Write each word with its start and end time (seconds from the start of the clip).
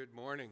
Good 0.00 0.14
morning. 0.14 0.48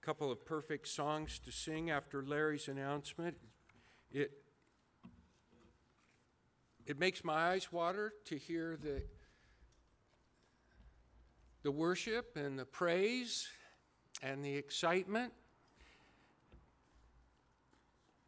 A 0.00 0.06
couple 0.06 0.30
of 0.30 0.46
perfect 0.46 0.86
songs 0.86 1.40
to 1.40 1.50
sing 1.50 1.90
after 1.90 2.22
Larry's 2.22 2.68
announcement. 2.68 3.36
It, 4.12 4.30
it 6.86 7.00
makes 7.00 7.24
my 7.24 7.50
eyes 7.50 7.72
water 7.72 8.12
to 8.26 8.38
hear 8.38 8.78
the, 8.80 9.02
the 11.64 11.72
worship 11.72 12.36
and 12.36 12.56
the 12.56 12.64
praise 12.64 13.48
and 14.22 14.44
the 14.44 14.54
excitement. 14.54 15.32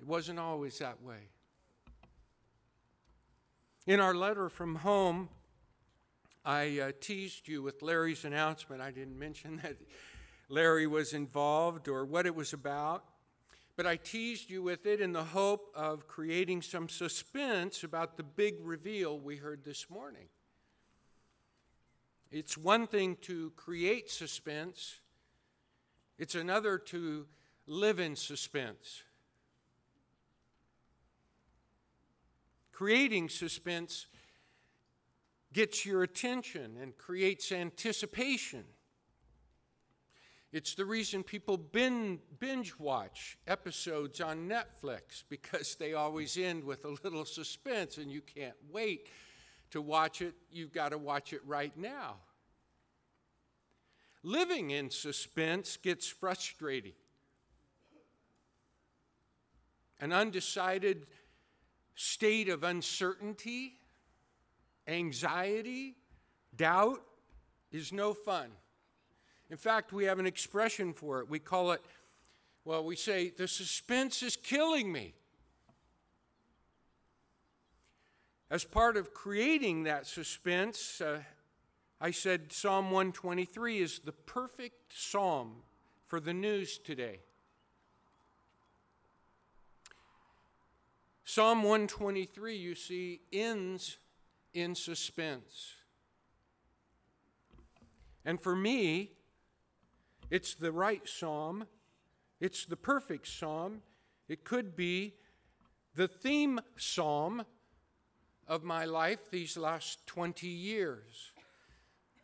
It 0.01 0.07
wasn't 0.09 0.41
always 0.41 0.77
that 0.81 1.01
way. 1.01 1.29
In 3.87 4.01
our 4.01 4.17
letter 4.17 4.49
from 4.49 4.75
home, 4.75 5.29
I 6.49 6.81
uh, 6.81 6.93
teased 6.99 7.47
you 7.47 7.61
with 7.61 7.83
Larry's 7.83 8.25
announcement. 8.25 8.81
I 8.81 8.91
didn't 8.91 9.19
mention 9.19 9.61
that 9.63 9.77
Larry 10.49 10.87
was 10.87 11.13
involved 11.13 11.89
or 11.89 12.07
what 12.07 12.25
it 12.25 12.35
was 12.35 12.55
about, 12.55 13.05
but 13.77 13.87
I 13.87 13.97
teased 13.97 14.49
you 14.49 14.63
with 14.63 14.87
it 14.87 15.03
in 15.03 15.13
the 15.13 15.25
hope 15.25 15.71
of 15.75 16.09
creating 16.09 16.63
some 16.63 16.89
suspense 16.89 17.85
about 17.85 18.17
the 18.17 18.23
big 18.23 18.55
reveal 18.63 19.21
we 19.21 19.37
heard 19.37 19.63
this 19.63 19.91
morning. 19.91 20.29
It's 22.31 22.57
one 22.57 22.87
thing 22.87 23.17
to 23.23 23.51
create 23.55 24.11
suspense, 24.11 25.01
it's 26.19 26.35
another 26.35 26.79
to 26.79 27.27
live 27.67 28.01
in 28.01 28.17
suspense. 28.17 29.03
Creating 32.73 33.29
suspense 33.29 34.07
gets 35.53 35.87
your 35.87 36.03
attention 36.03 36.77
and 36.81 36.97
creates 36.97 37.53
anticipation. 37.53 38.65
It's 40.51 40.75
the 40.75 40.85
reason 40.87 41.23
people 41.23 41.59
binge 41.59 42.79
watch 42.79 43.39
episodes 43.47 44.21
on 44.21 44.49
Netflix 44.49 45.23
because 45.29 45.75
they 45.75 45.93
always 45.93 46.39
end 46.39 46.65
with 46.65 46.85
a 46.87 46.97
little 47.05 47.27
suspense 47.27 47.99
and 47.99 48.11
you 48.11 48.23
can't 48.23 48.57
wait 48.71 49.09
to 49.71 49.83
watch 49.83 50.23
it. 50.23 50.35
You've 50.51 50.73
got 50.73 50.91
to 50.91 50.99
watch 50.99 51.35
it 51.35 51.43
right 51.45 51.77
now. 51.77 52.17
Living 54.23 54.71
in 54.71 54.91
suspense 54.91 55.77
gets 55.77 56.09
frustrating. 56.09 56.93
An 60.01 60.13
undecided 60.13 61.07
state 61.95 62.49
of 62.49 62.63
uncertainty, 62.63 63.78
anxiety, 64.89 65.97
doubt 66.57 67.03
is 67.71 67.93
no 67.93 68.15
fun. 68.15 68.49
In 69.51 69.57
fact, 69.57 69.93
we 69.93 70.05
have 70.05 70.19
an 70.19 70.27
expression 70.27 70.93
for 70.93 71.21
it. 71.21 71.29
We 71.29 71.39
call 71.39 71.73
it, 71.73 71.81
well, 72.65 72.85
we 72.85 72.97
say, 72.97 73.31
the 73.31 73.49
suspense 73.49 74.23
is 74.23 74.37
killing 74.37 74.91
me. 74.91 75.15
As 78.51 78.65
part 78.65 78.97
of 78.97 79.13
creating 79.13 79.85
that 79.85 80.07
suspense, 80.07 81.01
uh, 81.01 81.21
I 82.01 82.11
said 82.11 82.53
Psalm 82.53 82.87
123 82.87 83.79
is 83.79 83.99
the 84.01 84.13
perfect 84.13 84.93
psalm 84.97 85.57
for 86.07 86.21
the 86.21 86.33
news 86.33 86.79
today. 86.79 87.21
Psalm 91.25 91.63
123, 91.63 92.57
you 92.57 92.75
see, 92.75 93.21
ends 93.31 93.99
in 94.61 94.75
suspense. 94.75 95.75
And 98.25 98.41
for 98.41 98.55
me, 98.55 99.13
it's 100.31 100.55
the 100.55 100.73
right 100.73 101.09
psalm, 101.09 101.67
it's 102.41 102.67
the 102.67 102.77
perfect 102.77 103.27
psalm. 103.27 103.83
It 104.29 104.45
could 104.45 104.77
be 104.77 105.15
the 105.95 106.07
theme 106.07 106.61
psalm 106.77 107.45
of 108.47 108.63
my 108.63 108.85
life 108.85 109.31
these 109.31 109.57
last 109.57 110.07
20 110.07 110.47
years. 110.47 111.33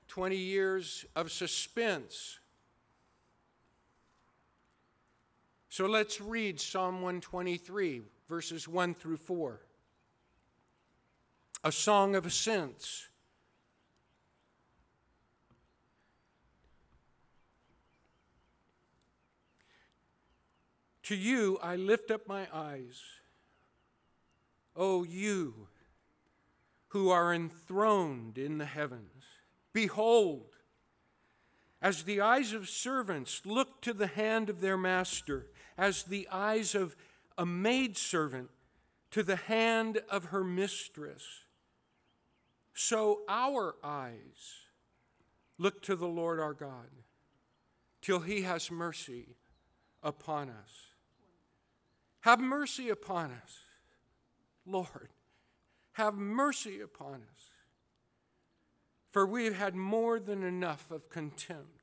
20 0.08 0.36
years 0.36 1.06
of 1.16 1.32
suspense. 1.32 2.38
So 5.70 5.86
let's 5.86 6.20
read 6.20 6.60
Psalm 6.60 6.96
123 6.96 8.02
verses 8.28 8.68
1 8.68 8.94
through 8.94 9.16
4. 9.16 9.60
A 11.66 11.72
song 11.72 12.14
of 12.14 12.26
ascents. 12.26 13.08
To 21.04 21.16
you 21.16 21.58
I 21.62 21.76
lift 21.76 22.10
up 22.10 22.28
my 22.28 22.46
eyes, 22.52 23.00
O 24.76 25.04
you 25.04 25.68
who 26.88 27.08
are 27.08 27.32
enthroned 27.32 28.36
in 28.36 28.58
the 28.58 28.66
heavens. 28.66 29.24
Behold, 29.72 30.56
as 31.80 32.02
the 32.02 32.20
eyes 32.20 32.52
of 32.52 32.68
servants 32.68 33.40
look 33.46 33.80
to 33.80 33.94
the 33.94 34.06
hand 34.06 34.50
of 34.50 34.60
their 34.60 34.76
master, 34.76 35.46
as 35.78 36.02
the 36.02 36.28
eyes 36.30 36.74
of 36.74 36.94
a 37.38 37.46
maidservant 37.46 38.50
to 39.12 39.22
the 39.22 39.36
hand 39.36 40.02
of 40.10 40.26
her 40.26 40.44
mistress. 40.44 41.43
So 42.74 43.20
our 43.28 43.76
eyes 43.84 44.66
look 45.58 45.80
to 45.82 45.94
the 45.94 46.08
Lord 46.08 46.40
our 46.40 46.52
God 46.52 46.90
till 48.02 48.18
he 48.18 48.42
has 48.42 48.70
mercy 48.70 49.36
upon 50.02 50.50
us. 50.50 50.88
Have 52.20 52.40
mercy 52.40 52.90
upon 52.90 53.30
us, 53.30 53.60
Lord. 54.66 55.10
Have 55.92 56.14
mercy 56.14 56.80
upon 56.80 57.14
us. 57.14 57.50
For 59.12 59.24
we 59.24 59.44
have 59.44 59.56
had 59.56 59.76
more 59.76 60.18
than 60.18 60.42
enough 60.42 60.90
of 60.90 61.08
contempt. 61.08 61.80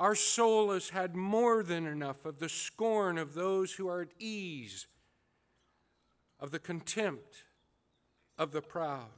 Our 0.00 0.16
soul 0.16 0.72
has 0.72 0.88
had 0.88 1.14
more 1.14 1.62
than 1.62 1.86
enough 1.86 2.24
of 2.24 2.40
the 2.40 2.48
scorn 2.48 3.16
of 3.18 3.34
those 3.34 3.74
who 3.74 3.88
are 3.88 4.00
at 4.00 4.12
ease, 4.18 4.88
of 6.40 6.50
the 6.50 6.58
contempt 6.58 7.44
of 8.40 8.52
the 8.52 8.62
proud. 8.62 9.10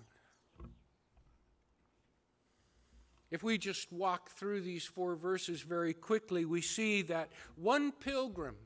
If 3.30 3.44
we 3.44 3.56
just 3.56 3.90
walk 3.92 4.30
through 4.30 4.62
these 4.62 4.84
four 4.84 5.14
verses 5.14 5.62
very 5.62 5.94
quickly, 5.94 6.44
we 6.44 6.60
see 6.60 7.02
that 7.02 7.30
one 7.54 7.92
pilgrim, 7.92 8.56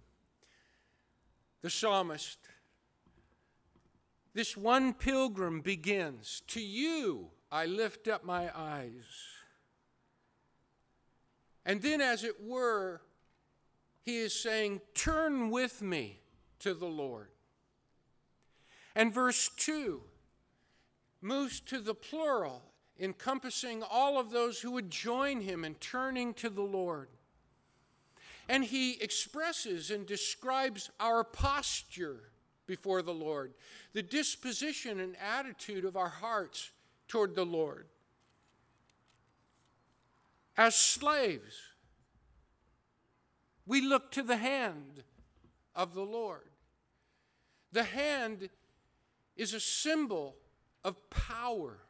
the 1.60 1.68
psalmist, 1.68 2.38
this 4.32 4.56
one 4.56 4.94
pilgrim 4.94 5.60
begins 5.60 6.42
To 6.48 6.60
you 6.60 7.28
I 7.52 7.66
lift 7.66 8.08
up 8.08 8.24
my 8.24 8.50
eyes. 8.58 9.04
And 11.66 11.82
then, 11.82 12.00
as 12.00 12.24
it 12.24 12.42
were, 12.42 13.02
he 14.02 14.18
is 14.18 14.32
saying, 14.32 14.80
Turn 14.94 15.50
with 15.50 15.82
me 15.82 16.20
to 16.60 16.72
the 16.72 16.86
Lord. 16.86 17.28
And 18.94 19.12
verse 19.12 19.50
2 19.56 20.00
moves 21.20 21.60
to 21.60 21.80
the 21.80 21.94
plural, 21.94 22.62
encompassing 22.98 23.82
all 23.82 24.18
of 24.18 24.30
those 24.30 24.60
who 24.60 24.72
would 24.72 24.90
join 24.90 25.40
him 25.40 25.64
in 25.64 25.74
turning 25.76 26.34
to 26.34 26.48
the 26.48 26.62
Lord. 26.62 27.08
And 28.48 28.64
he 28.64 28.92
expresses 29.02 29.90
and 29.90 30.06
describes 30.06 30.90
our 31.00 31.24
posture 31.24 32.30
before 32.66 33.02
the 33.02 33.14
Lord, 33.14 33.54
the 33.92 34.02
disposition 34.02 35.00
and 35.00 35.16
attitude 35.16 35.84
of 35.84 35.96
our 35.96 36.08
hearts 36.08 36.70
toward 37.08 37.34
the 37.34 37.46
Lord 37.46 37.86
as 40.56 40.74
slaves. 40.74 41.60
We 43.66 43.80
look 43.80 44.10
to 44.12 44.22
the 44.22 44.36
hand 44.36 45.02
of 45.74 45.94
the 45.94 46.04
Lord. 46.04 46.48
The 47.72 47.82
hand 47.82 48.48
is 49.36 49.52
a 49.52 49.60
symbol 49.60 50.36
of 50.86 51.10
power, 51.10 51.80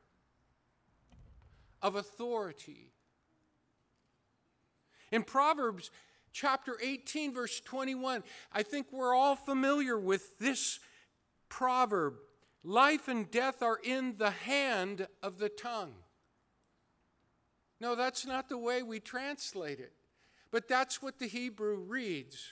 of 1.82 1.96
authority. 1.96 2.94
In 5.12 5.22
Proverbs 5.22 5.90
chapter 6.32 6.78
18, 6.82 7.34
verse 7.34 7.60
21, 7.60 8.24
I 8.54 8.62
think 8.62 8.86
we're 8.90 9.14
all 9.14 9.36
familiar 9.36 9.98
with 9.98 10.38
this 10.38 10.80
proverb 11.50 12.14
life 12.64 13.06
and 13.06 13.30
death 13.30 13.62
are 13.62 13.78
in 13.84 14.16
the 14.16 14.30
hand 14.30 15.06
of 15.22 15.38
the 15.38 15.50
tongue. 15.50 15.92
No, 17.78 17.94
that's 17.94 18.24
not 18.24 18.48
the 18.48 18.56
way 18.56 18.82
we 18.82 18.98
translate 18.98 19.78
it. 19.78 19.92
But 20.50 20.68
that's 20.68 21.02
what 21.02 21.18
the 21.18 21.26
Hebrew 21.26 21.76
reads. 21.76 22.42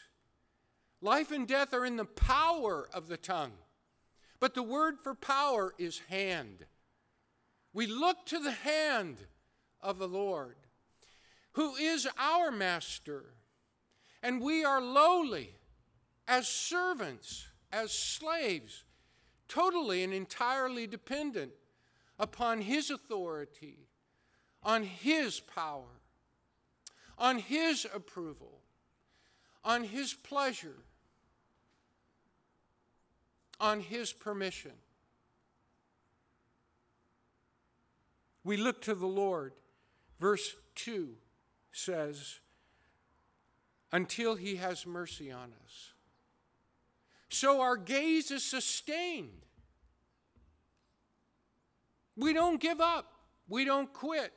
Life 1.01 1.31
and 1.31 1.49
death 1.49 1.73
are 1.73 1.87
in 1.87 1.97
the 1.97 2.05
power 2.05 2.87
of 2.93 3.09
the 3.09 3.17
tongue. 3.17 3.53
But 4.41 4.55
the 4.55 4.63
word 4.63 4.99
for 5.03 5.15
power 5.15 5.75
is 5.79 6.01
hand. 6.09 6.67
We 7.73 7.87
look 7.87 8.27
to 8.27 8.39
the 8.39 8.53
hand 8.53 9.19
of 9.81 9.99
the 9.99 10.09
Lord, 10.09 10.57
who 11.53 11.75
is 11.77 12.09
our 12.19 12.51
master, 12.51 13.35
and 14.23 14.41
we 14.41 14.65
are 14.65 14.81
lowly 14.81 15.55
as 16.27 16.49
servants, 16.49 17.47
as 17.73 17.93
slaves, 17.93 18.85
totally 19.49 20.03
and 20.03 20.15
entirely 20.15 20.87
dependent 20.87 21.53
upon 22.19 22.61
His 22.61 22.91
authority, 22.91 23.89
on 24.63 24.85
His 24.85 25.41
power, 25.41 26.01
on 27.19 27.39
His 27.39 27.87
approval, 27.93 28.61
on 29.65 29.85
His 29.85 30.15
pleasure, 30.15 30.85
on 33.65 33.81
His 33.81 34.13
permission. 34.13 34.73
We 38.45 38.59
look 38.59 38.83
to 38.83 38.95
the 38.95 39.07
Lord. 39.07 39.55
Verse 40.21 40.55
2 40.75 41.09
says, 41.73 42.41
until 43.91 44.35
he 44.35 44.57
has 44.57 44.87
mercy 44.87 45.33
on 45.33 45.53
us. 45.65 45.93
So 47.29 47.61
our 47.63 47.77
gaze 47.77 48.31
is 48.31 48.45
sustained. 48.45 49.47
We 52.17 52.33
don't 52.33 52.61
give 52.61 52.81
up, 52.81 53.13
we 53.49 53.65
don't 53.65 53.93
quit. 53.93 54.33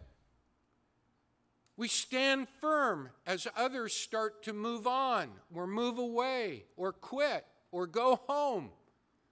We 1.75 1.87
stand 1.87 2.47
firm 2.59 3.09
as 3.27 3.47
others 3.55 3.93
start 3.93 4.41
to 4.43 4.53
move 4.53 4.87
on, 4.87 5.29
or 5.53 5.67
move 5.67 5.99
away, 5.99 6.65
or 6.75 6.91
quit, 6.91 7.45
or 7.71 7.85
go 7.85 8.19
home, 8.27 8.71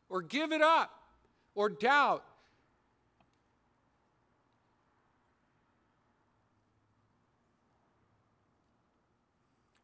or 0.10 0.22
give 0.22 0.52
it 0.52 0.62
up, 0.62 0.92
or 1.54 1.70
doubt. 1.70 2.24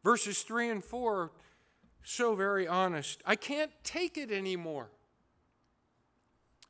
Verses 0.03 0.41
3 0.41 0.69
and 0.69 0.83
4, 0.83 1.31
so 2.03 2.33
very 2.33 2.68
honest. 2.68 3.21
I 3.25 3.35
can't 3.35 3.71
take 3.83 4.18
it 4.18 4.31
anymore. 4.31 4.89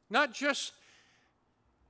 Not 0.09 0.33
just 0.33 0.73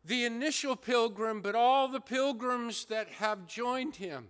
the 0.05 0.25
initial 0.25 0.75
pilgrim, 0.75 1.41
but 1.41 1.55
all 1.55 1.87
the 1.87 1.99
pilgrims 1.99 2.85
that 2.85 3.07
have 3.09 3.47
joined 3.47 3.95
him. 3.95 4.27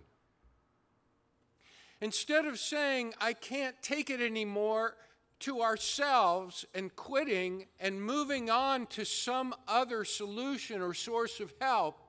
Instead 2.00 2.46
of 2.46 2.58
saying, 2.58 3.14
I 3.20 3.32
can't 3.32 3.76
take 3.82 4.10
it 4.10 4.20
anymore 4.20 4.94
to 5.42 5.62
ourselves 5.62 6.64
and 6.74 6.94
quitting 6.96 7.66
and 7.78 8.02
moving 8.02 8.50
on 8.50 8.86
to 8.86 9.04
some 9.04 9.54
other 9.68 10.04
solution 10.04 10.80
or 10.80 10.94
source 10.94 11.40
of 11.40 11.52
help, 11.60 12.00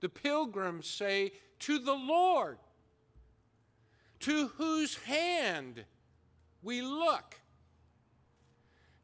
the 0.00 0.08
pilgrims 0.08 0.86
say, 0.86 1.32
To 1.60 1.78
the 1.78 1.94
Lord 1.94 2.58
to 4.22 4.48
whose 4.56 4.94
hand 4.98 5.84
we 6.62 6.80
look, 6.80 7.40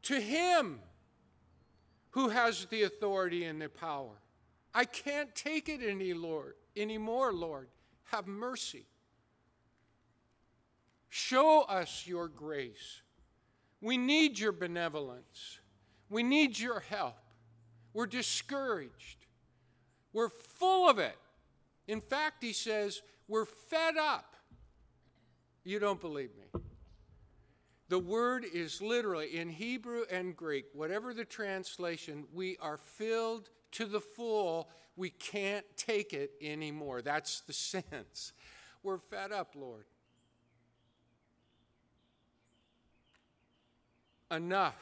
to 0.03 0.19
him 0.19 0.79
who 2.11 2.29
has 2.29 2.65
the 2.65 2.83
authority 2.83 3.43
and 3.43 3.61
the 3.61 3.67
power. 3.67 4.21
I 4.73 4.85
can't 4.85 5.35
take 5.35 5.67
it 5.67 5.81
any 5.85 6.13
Lord 6.13 6.55
anymore, 6.75 7.33
Lord. 7.33 7.67
Have 8.05 8.27
mercy. 8.27 8.85
Show 11.09 11.63
us 11.63 12.05
your 12.07 12.29
grace. 12.29 13.01
We 13.81 13.97
need 13.97 14.37
your 14.37 14.51
benevolence. 14.51 15.59
We 16.09 16.23
need 16.23 16.57
your 16.59 16.81
help. 16.81 17.15
We're 17.93 18.07
discouraged. 18.07 19.25
We're 20.13 20.29
full 20.29 20.89
of 20.89 20.99
it. 20.99 21.17
In 21.87 22.01
fact, 22.01 22.43
he 22.43 22.53
says, 22.53 23.01
we're 23.27 23.45
fed 23.45 23.97
up 23.97 24.29
you 25.69 25.77
don't 25.77 26.01
believe 26.01 26.31
me. 26.35 26.61
The 27.89 27.99
word 27.99 28.43
is 28.51 28.81
literally 28.81 29.37
in 29.37 29.49
Hebrew 29.49 30.03
and 30.09 30.35
Greek, 30.35 30.65
whatever 30.73 31.13
the 31.13 31.25
translation, 31.25 32.25
we 32.33 32.57
are 32.61 32.77
filled 32.77 33.49
to 33.73 33.85
the 33.85 33.99
full. 33.99 34.69
We 34.95 35.11
can't 35.11 35.65
take 35.75 36.13
it 36.13 36.31
anymore. 36.41 37.03
That's 37.03 37.41
the 37.41 37.53
sense. 37.53 38.33
We're 38.81 38.97
fed 38.97 39.31
up, 39.31 39.55
Lord. 39.55 39.85
Enough. 44.31 44.75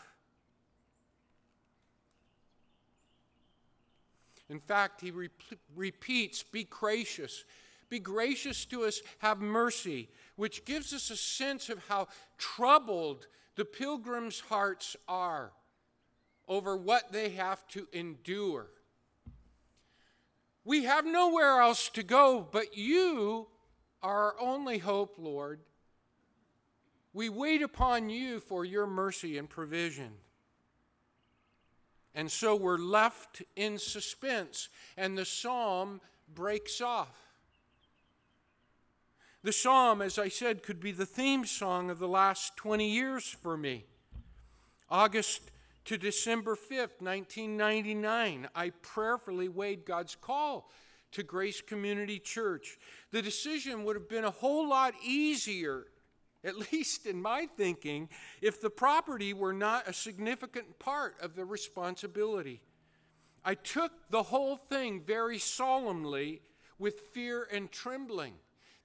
In 4.50 4.60
fact, 4.60 5.02
he 5.02 5.12
re- 5.12 5.30
repeats, 5.76 6.44
Be 6.44 6.64
gracious 6.64 7.44
be 7.90 8.00
gracious 8.00 8.66
to 8.66 8.84
us, 8.84 9.02
have 9.20 9.40
mercy, 9.40 10.10
which 10.36 10.66
gives 10.66 10.94
us 10.94 11.10
a 11.10 11.16
sense 11.16 11.70
of 11.70 11.86
how 11.88 12.08
troubled 12.38 13.28
the 13.56 13.66
pilgrims' 13.66 14.42
hearts 14.42 14.96
are 15.08 15.52
over 16.48 16.76
what 16.76 17.12
they 17.12 17.30
have 17.30 17.66
to 17.70 17.88
endure. 17.94 18.68
We 20.66 20.84
have 20.84 21.06
nowhere 21.06 21.62
else 21.62 21.90
to 21.90 22.04
go, 22.04 22.46
but 22.52 22.78
you 22.78 23.48
are 24.04 24.34
our 24.34 24.36
only 24.40 24.78
hope, 24.78 25.16
Lord. 25.18 25.62
We 27.18 27.30
wait 27.30 27.64
upon 27.64 28.12
you 28.12 28.40
for 28.40 28.64
your 28.64 28.86
mercy 28.86 29.40
and 29.40 29.50
provision. 29.50 30.12
And 32.14 32.32
so 32.32 32.56
we're 32.56 32.78
left 32.78 33.42
in 33.56 33.80
suspense, 33.80 34.70
and 34.96 35.18
the 35.18 35.26
psalm 35.26 36.00
breaks 36.32 36.80
off. 36.80 37.18
The 39.42 39.52
psalm, 39.52 40.04
as 40.04 40.20
I 40.20 40.28
said, 40.30 40.62
could 40.62 40.80
be 40.80 40.92
the 40.92 41.08
theme 41.08 41.44
song 41.48 41.90
of 41.90 41.98
the 41.98 42.08
last 42.08 42.56
20 42.56 42.88
years 42.88 43.26
for 43.28 43.58
me. 43.58 43.86
August 44.88 45.42
to 45.86 45.98
December 45.98 46.56
5th, 46.56 47.02
1999, 47.02 48.48
I 48.54 48.70
prayerfully 48.84 49.50
weighed 49.50 49.86
God's 49.86 50.14
call 50.14 50.70
to 51.14 51.24
Grace 51.24 51.62
Community 51.62 52.20
Church. 52.20 52.78
The 53.10 53.24
decision 53.24 53.86
would 53.86 53.96
have 53.96 54.08
been 54.08 54.26
a 54.26 54.30
whole 54.30 54.70
lot 54.70 54.94
easier, 55.04 55.88
at 56.44 56.72
least 56.72 57.06
in 57.06 57.22
my 57.22 57.48
thinking, 57.58 58.10
if 58.42 58.62
the 58.62 58.70
property 58.70 59.34
were 59.34 59.54
not 59.54 59.88
a 59.88 59.94
significant 59.94 60.80
part 60.80 61.16
of 61.22 61.36
the 61.36 61.46
responsibility. 61.46 62.62
I 63.44 63.56
took 63.56 63.92
the 64.10 64.24
whole 64.24 64.58
thing 64.58 65.02
very 65.02 65.40
solemnly 65.40 66.42
with 66.80 67.00
fear 67.14 67.48
and 67.52 67.72
trembling. 67.72 68.34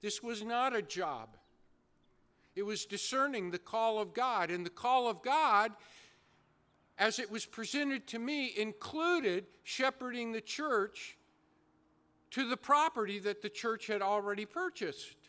This 0.01 0.23
was 0.23 0.43
not 0.43 0.75
a 0.75 0.81
job. 0.81 1.37
It 2.55 2.63
was 2.63 2.85
discerning 2.85 3.51
the 3.51 3.59
call 3.59 3.99
of 3.99 4.13
God. 4.13 4.51
And 4.51 4.65
the 4.65 4.69
call 4.69 5.07
of 5.09 5.21
God, 5.21 5.71
as 6.97 7.19
it 7.19 7.31
was 7.31 7.45
presented 7.45 8.07
to 8.07 8.19
me, 8.19 8.53
included 8.57 9.45
shepherding 9.63 10.31
the 10.31 10.41
church 10.41 11.17
to 12.31 12.47
the 12.47 12.57
property 12.57 13.19
that 13.19 13.41
the 13.41 13.49
church 13.49 13.87
had 13.87 14.01
already 14.01 14.45
purchased. 14.45 15.22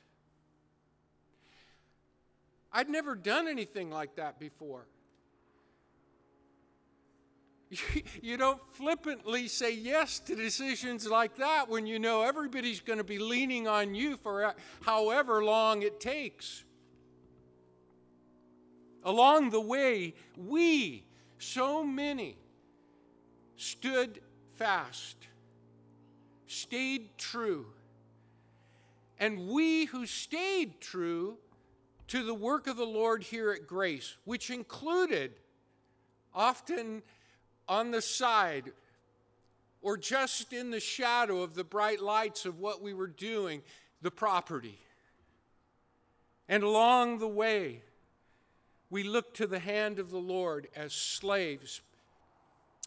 I'd 2.77 2.91
never 2.91 3.15
done 3.15 3.47
anything 3.47 3.89
like 3.89 4.17
that 4.17 4.41
before. 4.41 4.87
You 8.23 8.37
don't 8.37 8.61
flippantly 8.73 9.49
say 9.49 9.75
yes 9.75 10.19
to 10.21 10.35
decisions 10.35 11.07
like 11.07 11.37
that 11.37 11.69
when 11.69 11.87
you 11.87 11.99
know 11.99 12.23
everybody's 12.23 12.81
going 12.81 12.99
to 12.99 13.05
be 13.05 13.19
leaning 13.19 13.69
on 13.69 13.95
you 13.95 14.17
for 14.17 14.55
however 14.83 15.45
long 15.45 15.83
it 15.83 16.01
takes. 16.01 16.65
Along 19.03 19.51
the 19.51 19.61
way, 19.61 20.15
we, 20.37 21.05
so 21.39 21.85
many, 21.85 22.39
stood 23.57 24.21
fast, 24.55 25.17
stayed 26.47 27.19
true. 27.19 27.67
And 29.19 29.49
we 29.49 29.85
who 29.87 30.07
stayed 30.07 30.81
true 30.81 31.37
to 32.09 32.23
the 32.23 32.35
work 32.35 32.67
of 32.67 32.77
the 32.77 32.85
Lord 32.85 33.23
here 33.23 33.51
at 33.51 33.67
Grace, 33.67 34.17
which 34.25 34.51
included 34.51 35.33
often 36.35 37.03
on 37.69 37.91
the 37.91 38.03
side 38.03 38.73
or 39.81 39.97
just 39.97 40.53
in 40.53 40.71
the 40.71 40.81
shadow 40.81 41.43
of 41.43 41.55
the 41.55 41.65
bright 41.65 42.01
lights 42.01 42.47
of 42.47 42.59
what 42.59 42.81
we 42.81 42.95
were 42.95 43.07
doing, 43.07 43.63
the 44.01 44.11
property. 44.11 44.79
And 46.49 46.63
along 46.63 47.19
the 47.19 47.29
way, 47.29 47.83
we 48.91 49.03
looked 49.03 49.37
to 49.39 49.47
the 49.47 49.59
hand 49.59 49.99
of 49.99 50.11
the 50.11 50.19
Lord 50.19 50.69
as 50.75 50.93
slaves 50.93 51.83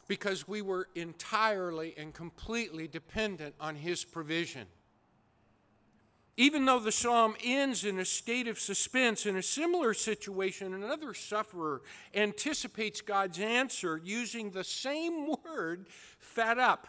because 0.08 0.48
we 0.48 0.62
were 0.62 0.88
entirely 0.96 1.94
and 1.98 2.14
completely 2.14 2.88
dependent 2.88 3.56
on 3.60 3.76
His 3.76 4.06
provision. 4.06 4.68
Even 6.40 6.66
though 6.66 6.80
the 6.80 6.92
psalm 6.92 7.36
ends 7.44 7.84
in 7.84 7.98
a 7.98 8.06
state 8.06 8.48
of 8.48 8.60
suspense, 8.60 9.26
in 9.26 9.36
a 9.36 9.44
similar 9.44 9.96
situation, 9.96 10.76
another 10.76 11.16
sufferer 11.16 11.82
anticipates 12.14 13.02
God's 13.02 13.40
answer 13.40 14.00
using 14.04 14.52
the 14.52 14.64
same 14.64 15.28
word, 15.44 15.88
fed 16.20 16.60
up. 16.60 16.88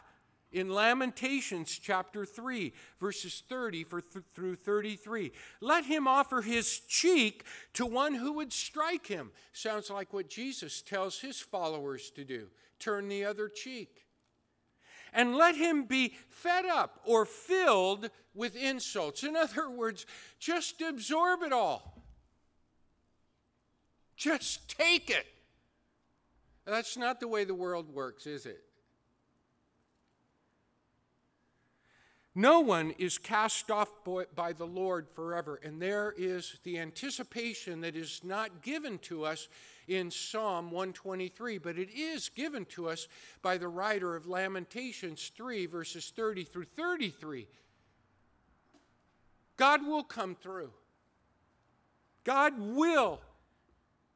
in 0.51 0.71
Lamentations 0.71 1.79
chapter 1.79 2.25
3, 2.25 2.73
verses 2.99 3.43
30 3.51 3.85
th- 3.85 4.03
through 4.35 4.57
33. 4.57 5.31
Let 5.61 5.85
him 5.85 6.09
offer 6.09 6.41
his 6.41 6.81
cheek 6.81 7.45
to 7.75 7.85
one 7.85 8.15
who 8.15 8.33
would 8.33 8.51
strike 8.51 9.07
him. 9.07 9.31
Sounds 9.53 9.91
like 9.91 10.15
what 10.15 10.31
Jesus 10.31 10.81
tells 10.81 11.21
his 11.21 11.39
followers 11.39 12.11
to 12.13 12.25
do 12.25 12.49
turn 12.79 13.09
the 13.09 13.27
other 13.27 13.49
cheek. 13.49 14.08
And 15.13 15.37
let 15.37 15.57
him 15.57 15.85
be 15.85 16.15
fed 16.29 16.67
up 16.67 17.01
or 17.05 17.25
filled 17.25 18.11
with 18.35 18.55
insults. 18.57 19.23
In 19.25 19.37
other 19.37 19.69
words, 19.69 20.07
just 20.39 20.81
absorb 20.81 21.43
it 21.43 21.53
all. 21.53 22.03
Just 24.17 24.69
take 24.69 25.11
it. 25.11 25.27
That's 26.67 26.97
not 26.97 27.21
the 27.21 27.29
way 27.29 27.45
the 27.45 27.55
world 27.55 27.93
works, 27.93 28.27
is 28.27 28.45
it? 28.45 28.63
No 32.39 32.61
one 32.61 32.95
is 32.99 33.19
cast 33.19 33.69
off 33.69 33.91
by 34.37 34.53
the 34.53 34.65
Lord 34.65 35.09
forever. 35.13 35.59
And 35.61 35.83
there 35.83 36.15
is 36.17 36.61
the 36.63 36.79
anticipation 36.79 37.81
that 37.81 37.97
is 37.97 38.21
not 38.23 38.63
given 38.63 38.99
to 38.99 39.25
us 39.25 39.49
in 39.89 40.13
Psalm 40.13 40.67
123, 40.67 41.59
but 41.59 41.77
it 41.77 41.89
is 41.91 42.29
given 42.29 42.65
to 42.67 42.89
us 42.89 43.09
by 43.43 43.59
the 43.59 43.67
writer 43.67 44.15
of 44.15 44.29
Lamentations 44.29 45.33
3, 45.37 45.67
verses 45.67 46.13
30 46.15 46.45
through 46.45 46.67
33. 46.77 47.49
God 49.57 49.85
will 49.85 50.05
come 50.05 50.37
through. 50.37 50.71
God 52.23 52.53
will 52.57 53.21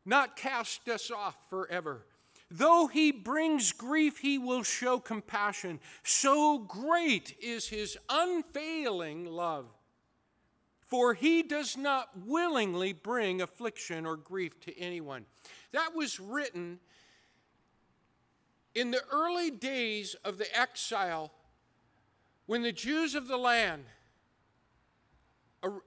not 0.04 0.36
cast 0.36 0.88
us 0.88 1.10
off 1.10 1.34
forever. 1.50 2.06
Though 2.54 2.86
he 2.86 3.12
brings 3.12 3.72
grief, 3.72 4.18
he 4.18 4.36
will 4.36 4.62
show 4.62 4.98
compassion. 4.98 5.80
So 6.02 6.58
great 6.58 7.34
is 7.40 7.68
his 7.68 7.96
unfailing 8.10 9.24
love. 9.24 9.64
For 10.80 11.14
he 11.14 11.42
does 11.42 11.78
not 11.78 12.10
willingly 12.26 12.92
bring 12.92 13.40
affliction 13.40 14.04
or 14.04 14.16
grief 14.16 14.60
to 14.60 14.78
anyone. 14.78 15.24
That 15.72 15.94
was 15.94 16.20
written 16.20 16.80
in 18.74 18.90
the 18.90 19.02
early 19.10 19.50
days 19.50 20.14
of 20.22 20.36
the 20.36 20.54
exile 20.54 21.32
when 22.44 22.60
the 22.60 22.72
Jews 22.72 23.14
of 23.14 23.28
the 23.28 23.38
land, 23.38 23.84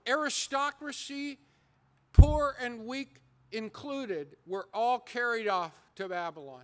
aristocracy, 0.08 1.38
poor 2.12 2.56
and 2.60 2.88
weak 2.88 3.22
included, 3.56 4.36
were 4.46 4.68
all 4.74 5.00
carried 5.00 5.48
off 5.48 5.72
to 5.96 6.10
Babylon. 6.10 6.64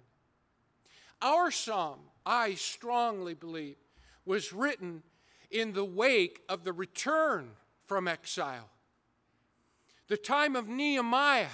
Our 1.22 1.52
psalm, 1.52 2.00
I 2.26 2.56
strongly 2.56 3.34
believe, 3.34 3.78
was 4.26 4.54
written 4.54 5.04
in 5.50 5.74
the 5.74 5.86
wake 5.86 6.42
of 6.50 6.64
the 6.64 6.74
return 6.74 7.52
from 7.86 8.08
exile. 8.08 8.70
The 10.08 10.18
time 10.18 10.56
of 10.56 10.68
Nehemiah, 10.68 11.48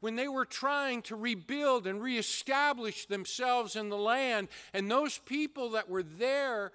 when 0.00 0.16
they 0.16 0.28
were 0.28 0.44
trying 0.44 1.02
to 1.02 1.16
rebuild 1.16 1.86
and 1.86 2.02
reestablish 2.02 3.06
themselves 3.06 3.76
in 3.76 3.88
the 3.88 3.98
land, 3.98 4.48
and 4.72 4.90
those 4.90 5.18
people 5.18 5.70
that 5.70 5.88
were 5.88 6.02
there 6.02 6.72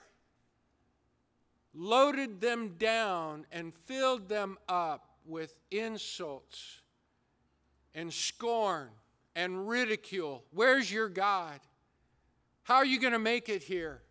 loaded 1.73 2.41
them 2.41 2.75
down 2.77 3.45
and 3.51 3.73
filled 3.73 4.27
them 4.27 4.57
up 4.67 5.17
with 5.25 5.53
insults 5.69 6.81
and 7.97 8.13
scorn 8.13 8.89
and 9.35 9.67
ridicule. 9.67 10.43
Where's 10.53 10.89
your 10.89 11.09
God? 11.09 11.59
How 12.61 12.75
are 12.75 12.85
you 12.85 12.99
going 12.99 13.13
to 13.13 13.19
make 13.19 13.49
it 13.49 13.63
here? 13.63 14.01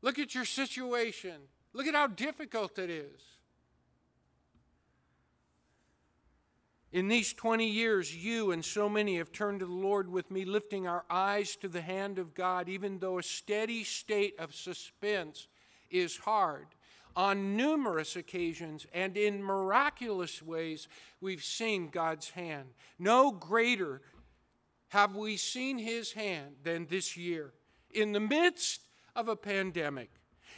Look 0.00 0.18
at 0.20 0.34
your 0.34 0.44
situation. 0.44 1.34
Look 1.72 1.86
at 1.88 1.94
how 1.94 2.06
difficult 2.06 2.78
it 2.78 2.90
is. 2.90 3.20
In 6.92 7.08
these 7.08 7.32
20 7.32 7.68
years, 7.68 8.14
you 8.14 8.52
and 8.52 8.64
so 8.64 8.88
many 8.88 9.16
have 9.16 9.32
turned 9.32 9.58
to 9.58 9.66
the 9.66 9.72
Lord 9.72 10.08
with 10.08 10.30
me, 10.30 10.44
lifting 10.44 10.86
our 10.86 11.04
eyes 11.10 11.56
to 11.56 11.68
the 11.68 11.82
hand 11.82 12.20
of 12.20 12.32
God, 12.32 12.68
even 12.68 13.00
though 13.00 13.18
a 13.18 13.24
steady 13.24 13.82
state 13.82 14.38
of 14.38 14.54
suspense 14.54 15.48
is 15.90 16.18
hard 16.18 16.66
on 17.16 17.56
numerous 17.56 18.16
occasions 18.16 18.86
and 18.92 19.16
in 19.16 19.42
miraculous 19.42 20.42
ways, 20.42 20.88
we've 21.20 21.44
seen 21.44 21.88
God's 21.88 22.30
hand. 22.30 22.70
No 22.98 23.30
greater 23.30 24.02
have 24.88 25.16
we 25.16 25.36
seen 25.36 25.78
his 25.78 26.12
hand 26.12 26.56
than 26.62 26.86
this 26.86 27.16
year. 27.16 27.52
In 27.92 28.12
the 28.12 28.20
midst 28.20 28.86
of 29.14 29.28
a 29.28 29.36
pandemic, 29.36 30.10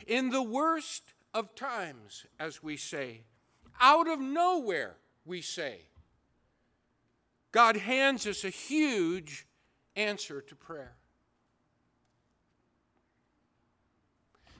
in 0.07 0.31
the 0.31 0.43
worst 0.43 1.15
of 1.35 1.55
times, 1.55 2.25
as 2.39 2.63
we 2.63 2.77
say, 2.77 3.23
out 3.81 4.09
of 4.09 4.21
nowhere, 4.21 4.97
we 5.25 5.43
say, 5.43 5.81
God 7.53 7.77
hands 7.77 8.27
us 8.27 8.45
a 8.45 8.51
huge 8.51 9.47
answer 9.95 10.41
to 10.41 10.55
prayer. 10.55 10.97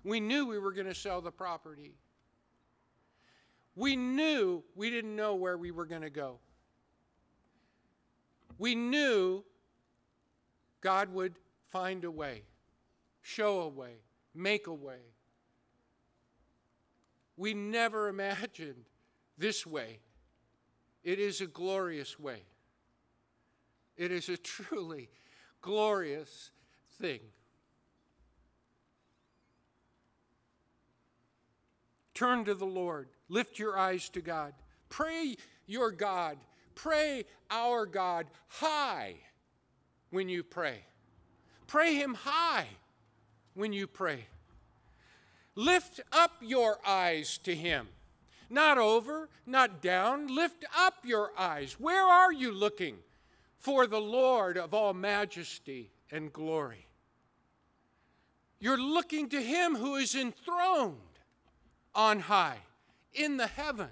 We 0.07 0.21
knew 0.21 0.47
we 0.47 0.61
were 0.61 0.71
going 0.71 0.87
to 0.87 0.95
sell 0.95 1.21
the 1.21 1.33
property. 1.33 1.97
We 3.75 3.97
knew 3.97 4.63
we 4.77 4.89
didn't 4.89 5.17
know 5.17 5.35
where 5.35 5.59
we 5.59 5.73
were 5.73 5.85
going 5.85 6.03
to 6.03 6.11
go. 6.11 6.39
We 8.57 8.77
knew 8.77 9.43
God 10.81 11.13
would 11.13 11.35
find 11.71 12.05
a 12.05 12.11
way, 12.13 12.45
show 13.21 13.63
a 13.63 13.69
way, 13.69 13.95
make 14.33 14.69
a 14.69 14.73
way. 14.73 15.01
We 17.37 17.53
never 17.53 18.07
imagined 18.09 18.85
this 19.37 19.67
way. 19.67 19.99
It 21.03 21.19
is 21.19 21.41
a 21.41 21.49
glorious 21.49 22.17
way. 22.17 22.45
It 23.97 24.13
is 24.13 24.29
a 24.29 24.37
truly 24.37 25.11
glorious 25.61 26.53
thing. 27.01 27.23
Turn 32.17 32.47
to 32.47 32.55
the 32.55 32.65
Lord. 32.65 33.09
Lift 33.29 33.59
your 33.59 33.79
eyes 33.79 34.09
to 34.09 34.23
God. 34.23 34.55
Pray 34.89 35.37
your 35.67 35.91
God. 35.91 36.39
Pray 36.75 37.27
our 37.51 37.85
God 37.85 38.27
high 38.49 39.17
when 40.11 40.31
you 40.31 40.43
pray. 40.43 40.79
Pray 41.67 41.95
Him 41.95 42.15
high 42.15 42.69
when 43.53 43.75
you 43.75 43.87
pray. 43.87 44.25
Lift 45.55 46.01
up 46.11 46.33
your 46.41 46.79
eyes 46.87 47.37
to 47.45 47.55
Him. 47.55 47.87
Not 48.49 48.79
over, 48.79 49.29
not 49.45 49.83
down. 49.83 50.35
Lift 50.35 50.65
up 50.75 50.95
your 51.05 51.33
eyes. 51.37 51.79
Where 51.79 52.07
are 52.07 52.33
you 52.33 52.51
looking? 52.51 52.97
For 53.59 53.87
the 53.87 54.01
Lord 54.01 54.57
of 54.57 54.73
all 54.73 54.95
majesty 54.95 55.91
and 56.11 56.33
glory. 56.33 56.87
You're 58.59 58.81
looking 58.81 59.29
to 59.29 59.43
Him 59.43 59.77
who 59.77 59.97
is 59.97 60.15
enthroned 60.15 60.97
on 61.97 62.21
high 62.21 62.59
in 63.15 63.39
the 63.39 63.47
heavens. 63.47 63.91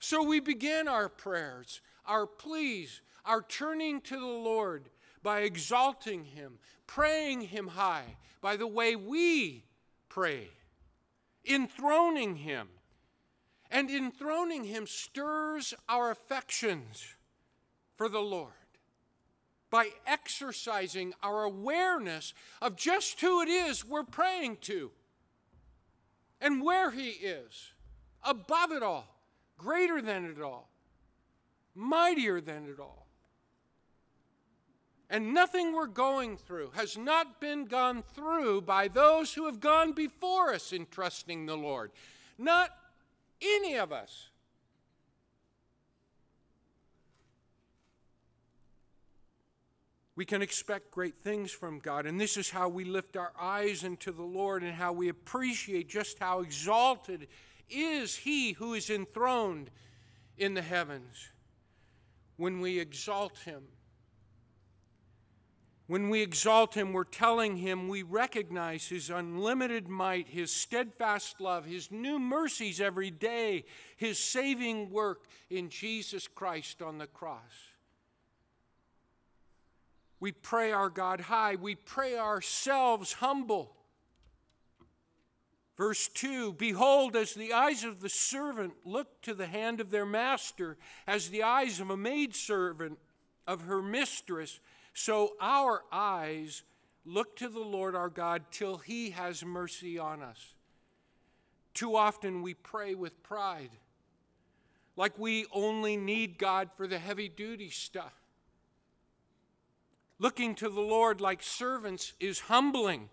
So 0.00 0.22
we 0.24 0.40
begin 0.40 0.88
our 0.88 1.08
prayers, 1.08 1.80
our 2.04 2.26
pleas, 2.26 3.00
our 3.24 3.40
turning 3.40 4.00
to 4.02 4.18
the 4.18 4.26
Lord 4.26 4.90
by 5.22 5.42
exalting 5.42 6.24
Him, 6.24 6.58
praying 6.88 7.42
Him 7.42 7.68
high 7.68 8.16
by 8.40 8.56
the 8.56 8.66
way 8.66 8.96
we 8.96 9.64
pray, 10.08 10.48
enthroning 11.46 12.36
Him. 12.36 12.68
And 13.70 13.88
enthroning 13.88 14.64
Him 14.64 14.86
stirs 14.86 15.72
our 15.88 16.10
affections 16.10 17.06
for 17.96 18.08
the 18.08 18.20
Lord 18.20 18.52
by 19.70 19.88
exercising 20.06 21.14
our 21.22 21.44
awareness 21.44 22.34
of 22.60 22.76
just 22.76 23.20
who 23.22 23.40
it 23.40 23.48
is 23.48 23.82
we're 23.82 24.02
praying 24.02 24.58
to 24.62 24.90
and 26.42 26.62
where 26.62 26.90
He 26.90 27.10
is, 27.10 27.72
above 28.22 28.72
it 28.72 28.82
all, 28.82 29.16
greater 29.56 30.02
than 30.02 30.24
it 30.24 30.42
all, 30.42 30.68
mightier 31.74 32.40
than 32.40 32.68
it 32.68 32.78
all. 32.78 33.06
And 35.08 35.32
nothing 35.32 35.74
we're 35.74 35.86
going 35.86 36.36
through 36.36 36.70
has 36.74 36.96
not 36.96 37.40
been 37.40 37.66
gone 37.66 38.02
through 38.02 38.62
by 38.62 38.88
those 38.88 39.34
who 39.34 39.44
have 39.46 39.60
gone 39.60 39.92
before 39.92 40.52
us 40.52 40.72
in 40.72 40.86
trusting 40.90 41.46
the 41.46 41.56
Lord. 41.56 41.92
Not 42.38 42.70
any 43.40 43.76
of 43.76 43.92
us. 43.92 44.30
We 50.22 50.26
can 50.26 50.40
expect 50.40 50.92
great 50.92 51.16
things 51.24 51.50
from 51.50 51.80
God. 51.80 52.06
And 52.06 52.20
this 52.20 52.36
is 52.36 52.48
how 52.48 52.68
we 52.68 52.84
lift 52.84 53.16
our 53.16 53.32
eyes 53.36 53.82
into 53.82 54.12
the 54.12 54.22
Lord 54.22 54.62
and 54.62 54.72
how 54.72 54.92
we 54.92 55.08
appreciate 55.08 55.88
just 55.88 56.20
how 56.20 56.42
exalted 56.42 57.26
is 57.68 58.14
He 58.14 58.52
who 58.52 58.74
is 58.74 58.88
enthroned 58.88 59.68
in 60.38 60.54
the 60.54 60.62
heavens 60.62 61.30
when 62.36 62.60
we 62.60 62.78
exalt 62.78 63.36
Him. 63.38 63.64
When 65.88 66.08
we 66.08 66.22
exalt 66.22 66.76
him, 66.76 66.92
we're 66.92 67.02
telling 67.02 67.56
him 67.56 67.88
we 67.88 68.04
recognize 68.04 68.86
his 68.86 69.10
unlimited 69.10 69.88
might, 69.88 70.28
his 70.28 70.52
steadfast 70.52 71.40
love, 71.40 71.66
his 71.66 71.90
new 71.90 72.20
mercies 72.20 72.80
every 72.80 73.10
day, 73.10 73.64
his 73.96 74.20
saving 74.20 74.90
work 74.90 75.24
in 75.50 75.68
Jesus 75.68 76.28
Christ 76.28 76.80
on 76.80 76.98
the 76.98 77.08
cross. 77.08 77.71
We 80.22 80.30
pray 80.30 80.70
our 80.70 80.88
God 80.88 81.22
high, 81.22 81.56
we 81.56 81.74
pray 81.74 82.16
ourselves 82.16 83.14
humble. 83.14 83.74
Verse 85.76 86.06
2 86.06 86.52
Behold, 86.52 87.16
as 87.16 87.34
the 87.34 87.52
eyes 87.52 87.82
of 87.82 88.00
the 88.00 88.08
servant 88.08 88.74
look 88.84 89.20
to 89.22 89.34
the 89.34 89.48
hand 89.48 89.80
of 89.80 89.90
their 89.90 90.06
master, 90.06 90.76
as 91.08 91.30
the 91.30 91.42
eyes 91.42 91.80
of 91.80 91.90
a 91.90 91.96
maidservant 91.96 93.00
of 93.48 93.62
her 93.62 93.82
mistress, 93.82 94.60
so 94.94 95.32
our 95.40 95.82
eyes 95.90 96.62
look 97.04 97.34
to 97.38 97.48
the 97.48 97.58
Lord 97.58 97.96
our 97.96 98.08
God 98.08 98.44
till 98.52 98.76
he 98.76 99.10
has 99.10 99.44
mercy 99.44 99.98
on 99.98 100.22
us. 100.22 100.54
Too 101.74 101.96
often 101.96 102.42
we 102.42 102.54
pray 102.54 102.94
with 102.94 103.24
pride, 103.24 103.72
like 104.94 105.18
we 105.18 105.46
only 105.52 105.96
need 105.96 106.38
God 106.38 106.70
for 106.76 106.86
the 106.86 107.00
heavy 107.00 107.28
duty 107.28 107.70
stuff. 107.70 108.21
Looking 110.22 110.54
to 110.54 110.68
the 110.68 110.80
Lord 110.80 111.20
like 111.20 111.42
servants 111.42 112.12
is 112.20 112.38
humbling. 112.38 113.08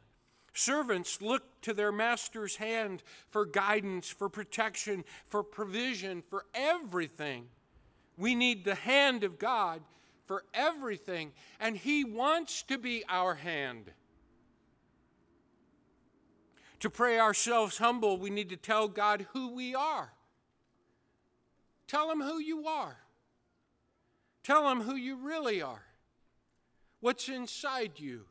Servants 0.54 1.24
look 1.24 1.60
to 1.63 1.74
their 1.74 1.92
master's 1.92 2.58
hand 2.58 3.01
for 3.32 3.48
guidance, 3.48 4.08
for 4.08 4.30
protection, 4.30 5.04
for 5.25 5.42
provision, 5.42 6.22
for 6.30 6.46
everything. 6.54 7.48
We 8.16 8.36
need 8.36 8.63
the 8.63 8.75
hand 8.75 9.24
of 9.24 9.39
God 9.39 9.82
for 10.28 10.44
everything, 10.54 11.32
and 11.60 11.75
He 11.75 12.04
wants 12.04 12.62
to 12.63 12.78
be 12.78 13.04
our 13.10 13.34
hand. 13.34 13.86
To 16.82 16.92
pray 16.92 17.20
ourselves 17.20 17.80
humble, 17.80 18.20
we 18.20 18.30
need 18.30 18.50
to 18.50 18.56
tell 18.56 18.88
God 18.88 19.25
who 19.34 19.56
we 19.56 19.74
are. 19.74 20.13
Tell 21.88 22.12
Him 22.12 22.22
who 22.22 22.38
you 22.38 22.68
are. 22.68 22.98
Tell 24.44 24.70
Him 24.70 24.82
who 24.82 24.94
you 24.94 25.16
really 25.16 25.60
are. 25.60 25.88
What's 27.01 27.29
inside 27.29 27.94
you. 27.98 28.25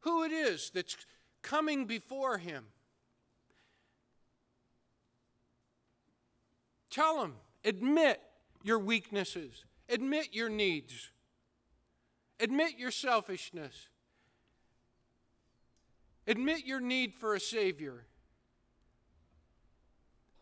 Who 0.00 0.22
it 0.24 0.32
is 0.32 0.70
that's 0.74 0.96
coming 1.42 1.86
before 1.86 2.38
Him. 2.38 2.64
Tell 6.90 7.22
Him, 7.22 7.34
admit 7.64 8.20
your 8.62 8.78
weaknesses, 8.78 9.64
admit 9.88 10.28
your 10.32 10.48
needs, 10.48 11.10
admit 12.38 12.78
your 12.78 12.90
selfishness, 12.90 13.88
admit 16.26 16.64
your 16.66 16.80
need 16.80 17.14
for 17.14 17.34
a 17.34 17.40
Savior. 17.40 18.06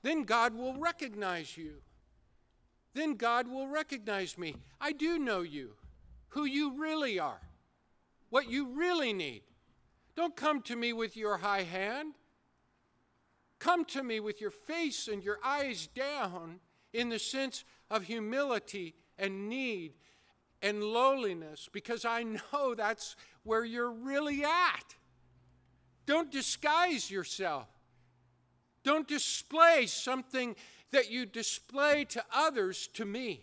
Then 0.03 0.25
God 0.25 0.55
will 0.55 0.77
recognize 0.77 1.57
you. 1.57 1.75
Then 2.95 3.15
God 3.15 3.49
will 3.49 3.69
recognize 3.69 4.37
me. 4.37 4.57
I 4.81 4.93
do 4.93 5.19
know 5.19 5.41
you, 5.41 5.73
who 6.31 6.45
you 6.45 6.79
really 6.79 7.19
are, 7.19 7.41
what 8.31 8.51
you 8.51 8.69
really 8.77 9.13
need. 9.13 9.43
Don't 10.15 10.37
come 10.37 10.61
to 10.63 10.77
me 10.77 10.93
with 10.93 11.17
your 11.17 11.39
high 11.39 11.63
hand. 11.63 12.15
Come 13.59 13.85
to 13.87 14.03
me 14.03 14.21
with 14.21 14.41
your 14.41 14.51
face 14.51 15.09
and 15.09 15.23
your 15.23 15.39
eyes 15.43 15.87
down 15.87 16.61
in 16.93 17.09
the 17.09 17.19
sense 17.19 17.65
of 17.91 18.05
humility 18.05 18.95
and 19.19 19.49
need 19.49 19.95
and 20.61 20.83
lowliness 20.83 21.69
because 21.73 22.05
I 22.05 22.25
know 22.25 22.75
that's 22.77 23.17
where 23.43 23.65
you're 23.65 23.91
really 23.91 24.45
at. 24.45 24.97
Don't 26.07 26.31
disguise 26.31 27.11
yourself. 27.11 27.69
Don't 28.85 29.07
display 29.07 29.87
something 29.87 30.57
that 30.92 31.11
you 31.11 31.26
display 31.26 32.05
to 32.05 32.24
others 32.33 32.87
to 32.94 33.05
me. 33.05 33.42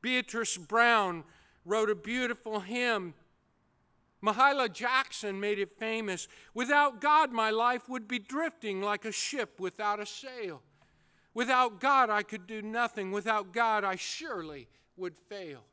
Beatrice 0.00 0.56
Brown 0.56 1.24
wrote 1.64 1.90
a 1.90 1.94
beautiful 1.94 2.60
hymn. 2.60 3.14
Mahalia 4.22 4.72
Jackson 4.72 5.38
made 5.40 5.58
it 5.58 5.78
famous. 5.78 6.28
Without 6.54 7.00
God, 7.00 7.32
my 7.32 7.50
life 7.50 7.88
would 7.88 8.08
be 8.08 8.18
drifting 8.18 8.80
like 8.80 9.04
a 9.04 9.12
ship 9.12 9.60
without 9.60 10.00
a 10.00 10.06
sail. 10.06 10.62
Without 11.34 11.80
God, 11.80 12.10
I 12.10 12.22
could 12.22 12.46
do 12.46 12.62
nothing. 12.62 13.10
Without 13.10 13.52
God, 13.52 13.82
I 13.84 13.96
surely 13.96 14.68
would 14.96 15.16
fail. 15.16 15.64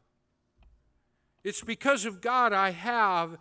It's 1.44 1.62
because 1.62 2.06
of 2.06 2.22
God 2.22 2.54
I 2.54 2.72
have, 2.72 3.38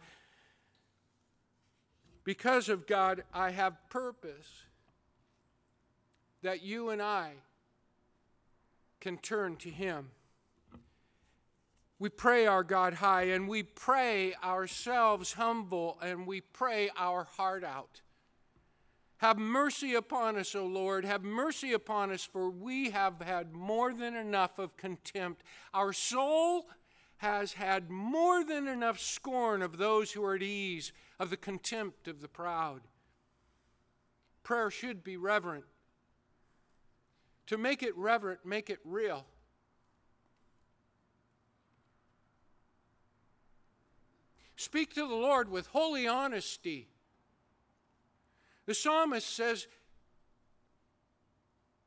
because 2.24 2.68
of 2.68 2.86
God 2.86 3.24
I 3.32 3.50
have 3.50 3.76
purpose 3.88 4.64
that 6.42 6.62
you 6.62 6.90
and 6.90 7.00
I 7.02 7.32
can 9.00 9.18
turn 9.18 9.56
to 9.56 9.70
Him. 9.70 10.10
We 11.98 12.08
pray 12.08 12.46
our 12.46 12.62
God 12.62 12.94
high 12.94 13.24
and 13.24 13.46
we 13.46 13.62
pray 13.62 14.34
ourselves 14.42 15.34
humble 15.34 15.98
and 16.02 16.26
we 16.26 16.40
pray 16.40 16.90
our 16.96 17.24
heart 17.24 17.62
out. 17.62 18.00
Have 19.18 19.36
mercy 19.36 19.94
upon 19.94 20.38
us, 20.38 20.54
O 20.54 20.64
Lord. 20.64 21.04
Have 21.04 21.22
mercy 21.22 21.74
upon 21.74 22.10
us, 22.10 22.24
for 22.24 22.48
we 22.48 22.88
have 22.88 23.20
had 23.20 23.52
more 23.52 23.92
than 23.92 24.16
enough 24.16 24.58
of 24.58 24.78
contempt. 24.78 25.42
Our 25.74 25.92
soul 25.92 26.70
has 27.18 27.52
had 27.52 27.90
more 27.90 28.42
than 28.42 28.66
enough 28.66 28.98
scorn 28.98 29.60
of 29.60 29.76
those 29.76 30.12
who 30.12 30.24
are 30.24 30.36
at 30.36 30.42
ease, 30.42 30.94
of 31.18 31.28
the 31.28 31.36
contempt 31.36 32.08
of 32.08 32.22
the 32.22 32.28
proud. 32.28 32.80
Prayer 34.42 34.70
should 34.70 35.04
be 35.04 35.18
reverent. 35.18 35.64
To 37.50 37.58
make 37.58 37.82
it 37.82 37.96
reverent, 37.96 38.40
make 38.44 38.70
it 38.70 38.78
real. 38.84 39.26
Speak 44.56 44.94
to 44.94 45.06
the 45.06 45.14
Lord 45.14 45.50
with 45.50 45.66
holy 45.68 46.06
honesty 46.06 46.88
the 48.70 48.74
psalmist 48.74 49.28
says, 49.28 49.66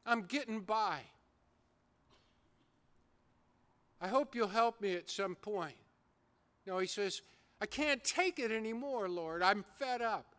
I'm 0.05 0.23
getting 0.23 0.59
by. 0.59 0.99
I 4.01 4.09
hope 4.09 4.35
you'll 4.35 4.49
help 4.49 4.81
me 4.81 4.93
at 4.95 5.09
some 5.09 5.35
point. 5.35 5.77
No, 6.67 6.79
he 6.79 6.87
says, 6.87 7.21
I 7.61 7.67
can't 7.67 8.03
take 8.03 8.37
it 8.37 8.51
anymore, 8.51 9.07
Lord. 9.07 9.41
I'm 9.41 9.63
fed 9.79 10.01
up. 10.01 10.35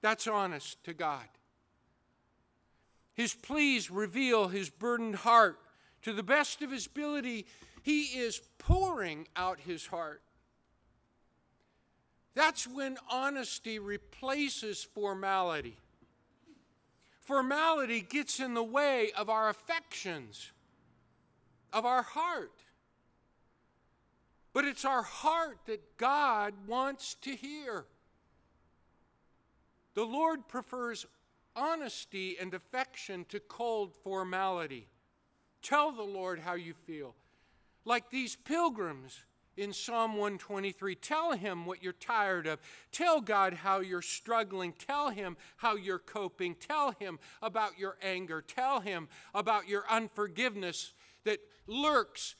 That's 0.00 0.26
honest 0.26 0.82
to 0.82 0.94
God. 0.94 1.28
His 3.18 3.34
pleas 3.34 3.90
reveal 3.90 4.46
his 4.46 4.70
burdened 4.70 5.16
heart. 5.16 5.58
To 6.02 6.12
the 6.12 6.22
best 6.22 6.62
of 6.62 6.70
his 6.70 6.86
ability, 6.86 7.46
he 7.82 8.02
is 8.02 8.40
pouring 8.58 9.26
out 9.34 9.58
his 9.58 9.86
heart. 9.86 10.22
That's 12.36 12.64
when 12.64 12.96
honesty 13.10 13.80
replaces 13.80 14.84
formality. 14.84 15.76
Formality 17.22 18.02
gets 18.02 18.38
in 18.38 18.54
the 18.54 18.62
way 18.62 19.10
of 19.16 19.28
our 19.28 19.48
affections, 19.48 20.52
of 21.72 21.84
our 21.84 22.02
heart. 22.02 22.52
But 24.52 24.64
it's 24.64 24.84
our 24.84 25.02
heart 25.02 25.58
that 25.66 25.96
God 25.96 26.54
wants 26.68 27.16
to 27.22 27.34
hear. 27.34 27.84
The 29.94 30.04
Lord 30.04 30.46
prefers 30.46 31.04
honesty 31.58 32.36
and 32.40 32.54
affection 32.54 33.26
to 33.30 33.40
cold 33.40 33.94
formality. 34.04 34.88
Tell 35.60 35.90
the 35.90 36.02
Lord 36.02 36.38
how 36.38 36.54
you 36.54 36.72
feel. 36.72 37.14
Like 37.84 38.10
these 38.10 38.36
pilgrims 38.36 39.24
in 39.58 39.72
Psalm 39.72 40.12
123. 40.12 40.94
Tell 40.94 41.32
him 41.32 41.66
what 41.66 41.82
you're 41.82 41.92
tired 41.92 42.46
of. 42.46 42.60
Tell 42.92 43.20
God 43.20 43.52
how 43.52 43.80
you're 43.80 44.00
struggling. 44.00 44.72
Tell 44.72 45.10
him 45.10 45.36
how 45.56 45.74
you're 45.74 45.98
coping. 45.98 46.54
Tell 46.54 46.92
him 46.92 47.18
about 47.42 47.78
your 47.78 47.96
anger. 48.00 48.40
Tell 48.40 48.80
him 48.80 49.08
about 49.34 49.68
your 49.68 49.84
unforgiveness 49.90 50.92
that 51.24 51.40
lurks 51.66 52.36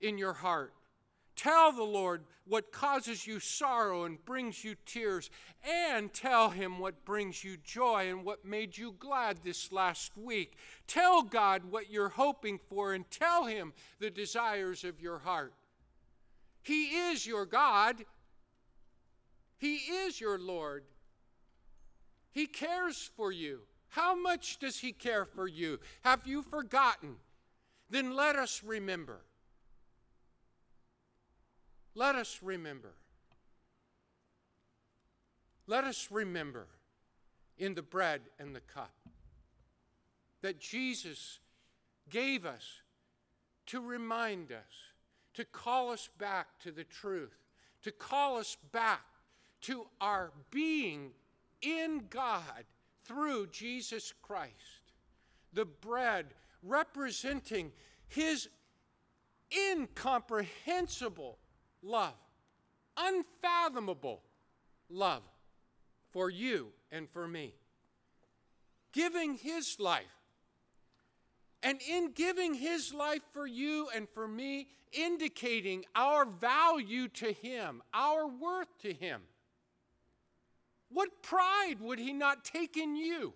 in 0.00 0.16
your 0.16 0.32
heart. 0.32 0.72
Tell 1.38 1.70
the 1.70 1.84
Lord 1.84 2.24
what 2.48 2.72
causes 2.72 3.24
you 3.24 3.38
sorrow 3.38 4.02
and 4.02 4.22
brings 4.24 4.64
you 4.64 4.74
tears, 4.84 5.30
and 5.62 6.12
tell 6.12 6.50
Him 6.50 6.80
what 6.80 7.04
brings 7.04 7.44
you 7.44 7.56
joy 7.56 8.10
and 8.10 8.24
what 8.24 8.44
made 8.44 8.76
you 8.76 8.96
glad 8.98 9.38
this 9.44 9.70
last 9.70 10.18
week. 10.18 10.56
Tell 10.88 11.22
God 11.22 11.62
what 11.70 11.92
you're 11.92 12.08
hoping 12.08 12.58
for, 12.68 12.92
and 12.92 13.08
tell 13.08 13.44
Him 13.44 13.72
the 14.00 14.10
desires 14.10 14.82
of 14.82 15.00
your 15.00 15.20
heart. 15.20 15.54
He 16.60 16.86
is 16.86 17.24
your 17.24 17.46
God. 17.46 18.04
He 19.58 19.76
is 19.76 20.20
your 20.20 20.40
Lord. 20.40 20.82
He 22.32 22.46
cares 22.46 23.10
for 23.16 23.30
you. 23.30 23.60
How 23.90 24.20
much 24.20 24.58
does 24.58 24.80
He 24.80 24.90
care 24.90 25.24
for 25.24 25.46
you? 25.46 25.78
Have 26.02 26.26
you 26.26 26.42
forgotten 26.42 27.14
then 27.90 28.14
let 28.14 28.36
us 28.36 28.62
remember. 28.64 29.20
Let 31.98 32.14
us 32.14 32.38
remember. 32.44 32.92
Let 35.66 35.82
us 35.82 36.06
remember 36.12 36.68
in 37.58 37.74
the 37.74 37.82
bread 37.82 38.20
and 38.38 38.54
the 38.54 38.60
cup 38.60 38.94
that 40.40 40.60
Jesus 40.60 41.40
gave 42.08 42.46
us 42.46 42.82
to 43.66 43.80
remind 43.80 44.52
us, 44.52 44.92
to 45.34 45.44
call 45.44 45.90
us 45.90 46.08
back 46.18 46.46
to 46.60 46.70
the 46.70 46.84
truth, 46.84 47.36
to 47.82 47.90
call 47.90 48.38
us 48.38 48.56
back 48.70 49.02
to 49.62 49.88
our 50.00 50.30
being 50.52 51.10
in 51.62 52.04
God 52.10 52.62
through 53.06 53.48
Jesus 53.48 54.14
Christ. 54.22 54.92
The 55.52 55.64
bread 55.64 56.26
representing 56.62 57.72
his 58.06 58.48
incomprehensible 59.52 61.38
love, 61.82 62.14
unfathomable 62.96 64.22
love 64.88 65.22
for 66.10 66.30
you 66.30 66.68
and 66.90 67.08
for 67.10 67.28
me. 67.28 67.54
Giving 68.92 69.34
his 69.34 69.78
life. 69.78 70.04
And 71.62 71.80
in 71.88 72.12
giving 72.12 72.54
his 72.54 72.94
life 72.94 73.22
for 73.32 73.46
you 73.46 73.88
and 73.94 74.08
for 74.08 74.28
me, 74.28 74.68
indicating 74.92 75.84
our 75.94 76.24
value 76.24 77.08
to 77.08 77.32
him, 77.32 77.82
our 77.92 78.26
worth 78.26 78.68
to 78.82 78.92
him. 78.92 79.22
What 80.90 81.22
pride 81.22 81.76
would 81.80 81.98
he 81.98 82.12
not 82.12 82.44
take 82.44 82.76
in 82.76 82.96
you? 82.96 83.34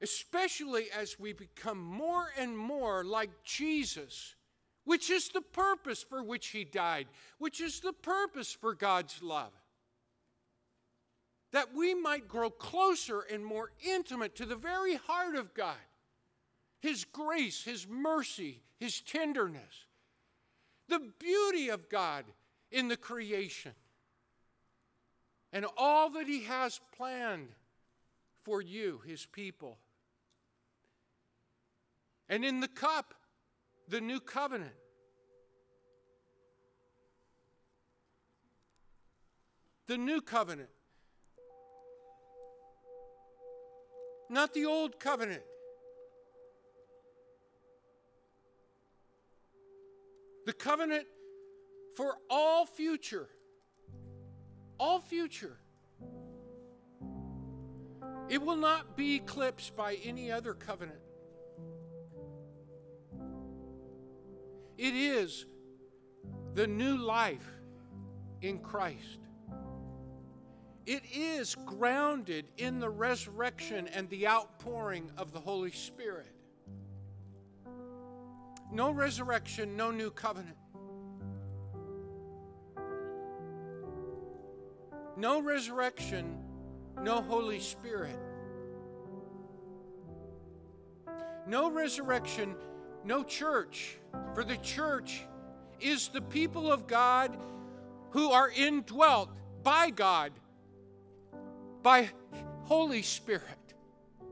Especially 0.00 0.86
as 0.96 1.18
we 1.18 1.32
become 1.32 1.78
more 1.78 2.28
and 2.38 2.56
more 2.56 3.04
like 3.04 3.30
Jesus, 3.44 4.34
which 4.88 5.10
is 5.10 5.28
the 5.28 5.42
purpose 5.42 6.02
for 6.02 6.22
which 6.22 6.46
he 6.46 6.64
died, 6.64 7.06
which 7.36 7.60
is 7.60 7.80
the 7.80 7.92
purpose 7.92 8.50
for 8.50 8.72
God's 8.72 9.22
love. 9.22 9.52
That 11.52 11.74
we 11.74 11.94
might 11.94 12.26
grow 12.26 12.48
closer 12.48 13.20
and 13.20 13.44
more 13.44 13.70
intimate 13.86 14.34
to 14.36 14.46
the 14.46 14.56
very 14.56 14.94
heart 14.94 15.34
of 15.34 15.52
God, 15.52 15.76
His 16.80 17.04
grace, 17.04 17.64
His 17.64 17.86
mercy, 17.86 18.62
His 18.78 19.02
tenderness, 19.02 19.84
the 20.88 21.10
beauty 21.18 21.68
of 21.68 21.90
God 21.90 22.24
in 22.70 22.88
the 22.88 22.96
creation 22.96 23.72
and 25.52 25.66
all 25.76 26.08
that 26.10 26.26
He 26.26 26.44
has 26.44 26.80
planned 26.96 27.48
for 28.42 28.62
you, 28.62 29.02
His 29.06 29.26
people. 29.26 29.76
And 32.26 32.42
in 32.42 32.60
the 32.60 32.68
cup, 32.68 33.12
the 33.88 34.00
new 34.00 34.20
covenant. 34.20 34.72
The 39.86 39.96
new 39.96 40.20
covenant. 40.20 40.68
Not 44.28 44.52
the 44.52 44.66
old 44.66 45.00
covenant. 45.00 45.42
The 50.44 50.52
covenant 50.52 51.06
for 51.96 52.16
all 52.28 52.66
future. 52.66 53.28
All 54.78 55.00
future. 55.00 55.56
It 58.28 58.42
will 58.42 58.56
not 58.56 58.96
be 58.96 59.16
eclipsed 59.16 59.74
by 59.74 59.94
any 60.04 60.30
other 60.30 60.52
covenant. 60.52 61.00
It 64.78 64.94
is 64.94 65.44
the 66.54 66.66
new 66.66 66.96
life 66.96 67.46
in 68.42 68.60
Christ. 68.60 69.18
It 70.86 71.02
is 71.12 71.54
grounded 71.66 72.46
in 72.56 72.78
the 72.78 72.88
resurrection 72.88 73.88
and 73.88 74.08
the 74.08 74.26
outpouring 74.28 75.10
of 75.18 75.32
the 75.32 75.40
Holy 75.40 75.72
Spirit. 75.72 76.32
No 78.72 78.90
resurrection, 78.90 79.76
no 79.76 79.90
new 79.90 80.10
covenant. 80.10 80.56
No 85.16 85.42
resurrection, 85.42 86.38
no 87.02 87.20
Holy 87.20 87.58
Spirit. 87.58 88.18
No 91.46 91.70
resurrection, 91.70 92.54
no 93.04 93.22
church. 93.22 93.98
For 94.34 94.44
the 94.44 94.56
church 94.58 95.22
is 95.80 96.08
the 96.08 96.22
people 96.22 96.70
of 96.70 96.86
God 96.86 97.36
who 98.10 98.30
are 98.30 98.50
indwelt 98.50 99.30
by 99.62 99.90
God, 99.90 100.32
by 101.82 102.10
Holy 102.64 103.02
Spirit, 103.02 103.42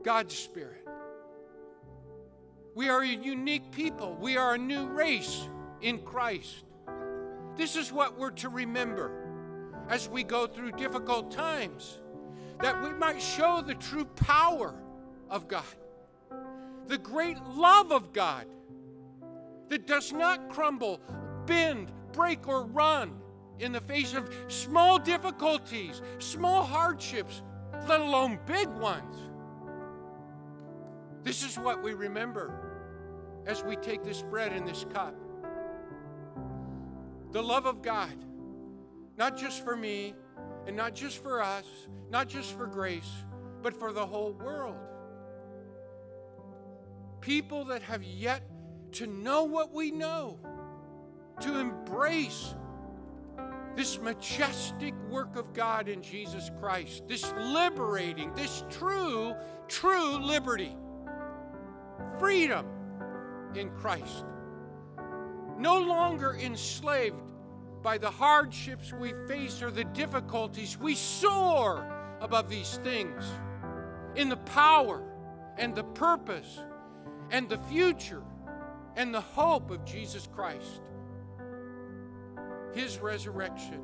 God's 0.03 0.37
Spirit. 0.37 0.87
We 2.75 2.89
are 2.89 3.01
a 3.01 3.07
unique 3.07 3.71
people. 3.71 4.15
We 4.19 4.37
are 4.37 4.53
a 4.53 4.57
new 4.57 4.85
race 4.85 5.47
in 5.81 5.99
Christ. 5.99 6.63
This 7.55 7.75
is 7.75 7.91
what 7.91 8.19
we're 8.19 8.29
to 8.31 8.49
remember 8.49 9.27
as 9.89 10.07
we 10.07 10.23
go 10.23 10.45
through 10.45 10.73
difficult 10.73 11.31
times, 11.31 11.99
that 12.61 12.83
we 12.83 12.89
might 12.91 13.21
show 13.21 13.63
the 13.65 13.75
true 13.75 14.05
power 14.05 14.75
of 15.29 15.47
God, 15.47 15.63
the 16.87 16.97
great 16.97 17.37
love 17.43 17.91
of 17.91 18.13
God 18.13 18.45
that 19.69 19.85
does 19.87 20.11
not 20.13 20.49
crumble, 20.49 21.01
bend, 21.45 21.91
break, 22.13 22.47
or 22.47 22.63
run 22.63 23.19
in 23.59 23.71
the 23.71 23.81
face 23.81 24.13
of 24.13 24.29
small 24.47 24.99
difficulties, 24.99 26.01
small 26.19 26.63
hardships, 26.63 27.41
let 27.87 27.99
alone 27.99 28.39
big 28.45 28.67
ones. 28.69 29.15
This 31.23 31.43
is 31.43 31.57
what 31.57 31.83
we 31.83 31.93
remember 31.93 33.43
as 33.45 33.63
we 33.63 33.75
take 33.75 34.03
this 34.03 34.21
bread 34.21 34.53
and 34.53 34.67
this 34.67 34.85
cup. 34.93 35.15
The 37.31 37.41
love 37.41 37.65
of 37.65 37.81
God 37.81 38.15
not 39.17 39.35
just 39.35 39.63
for 39.63 39.75
me, 39.75 40.13
and 40.67 40.75
not 40.75 40.93
just 40.93 41.21
for 41.21 41.41
us, 41.41 41.65
not 42.09 42.29
just 42.29 42.55
for 42.55 42.67
grace, 42.67 43.11
but 43.63 43.73
for 43.73 43.91
the 43.91 44.05
whole 44.05 44.33
world. 44.33 44.77
People 47.21 47.65
that 47.65 47.81
have 47.81 48.03
yet 48.03 48.41
to 48.93 49.07
know 49.07 49.43
what 49.43 49.73
we 49.73 49.91
know, 49.91 50.39
to 51.41 51.59
embrace 51.59 52.55
this 53.75 53.99
majestic 53.99 54.95
work 55.09 55.35
of 55.35 55.53
God 55.53 55.87
in 55.87 56.01
Jesus 56.01 56.49
Christ, 56.59 57.03
this 57.07 57.31
liberating, 57.37 58.33
this 58.33 58.63
true, 58.71 59.35
true 59.67 60.17
liberty, 60.17 60.75
freedom 62.17 62.65
in 63.55 63.69
Christ. 63.69 64.25
No 65.57 65.79
longer 65.79 66.37
enslaved 66.41 67.15
by 67.83 67.97
the 67.97 68.09
hardships 68.09 68.91
we 68.93 69.13
face 69.27 69.61
or 69.61 69.69
the 69.69 69.85
difficulties, 69.85 70.77
we 70.77 70.95
soar 70.95 71.87
above 72.19 72.49
these 72.49 72.79
things 72.83 73.23
in 74.15 74.29
the 74.29 74.37
power 74.37 75.03
and 75.57 75.75
the 75.75 75.83
purpose 75.83 76.59
and 77.31 77.49
the 77.49 77.57
future 77.57 78.23
and 78.95 79.13
the 79.13 79.21
hope 79.21 79.71
of 79.71 79.85
Jesus 79.85 80.27
Christ. 80.33 80.81
His 82.73 82.99
resurrection, 82.99 83.81